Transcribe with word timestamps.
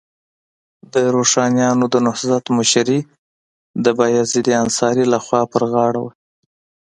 د 0.93 0.95
روښانیانو 1.15 1.85
د 1.93 1.95
نهضت 2.07 2.45
مشري 2.57 2.99
د 3.83 3.85
بایزید 3.97 4.47
انصاري 4.63 5.05
لخوا 5.13 5.41
پر 5.51 5.63
غاړه 5.71 5.99
وه. 6.03 6.11